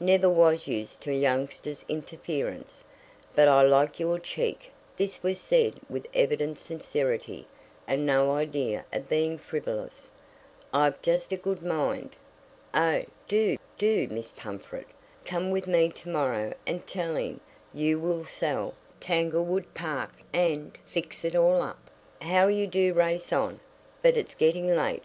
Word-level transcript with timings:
Never 0.00 0.28
was 0.28 0.66
used 0.66 1.02
to 1.02 1.14
youngsters' 1.14 1.84
interference, 1.88 2.82
but 3.36 3.46
I 3.46 3.62
like 3.62 4.00
your 4.00 4.18
cheek 4.18 4.72
(this 4.96 5.22
was 5.22 5.38
said 5.38 5.76
with 5.88 6.08
evident 6.12 6.58
sincerity 6.58 7.46
and 7.86 8.04
no 8.04 8.32
idea 8.34 8.84
of 8.92 9.08
being 9.08 9.38
frivolous). 9.38 10.10
I've 10.72 11.00
just 11.00 11.30
a 11.30 11.36
good 11.36 11.62
mind" 11.62 12.16
"Oh, 12.74 13.04
do, 13.28 13.56
do, 13.78 14.08
Miss 14.10 14.32
Pumfret! 14.36 14.88
Come 15.24 15.50
with 15.52 15.68
me 15.68 15.90
to 15.90 16.08
morrow 16.08 16.54
and 16.66 16.84
tell 16.88 17.14
him 17.14 17.38
you 17.72 18.00
will 18.00 18.24
sell 18.24 18.74
Tanglewood 18.98 19.74
Park 19.74 20.10
and 20.32 20.76
fix 20.86 21.24
it 21.24 21.36
all 21.36 21.62
up" 21.62 21.88
"How 22.32 22.48
you 22.48 22.66
do 22.66 22.92
race 22.94 23.32
on! 23.32 23.60
But 24.02 24.16
it's 24.16 24.34
getting 24.34 24.74
late. 24.74 25.04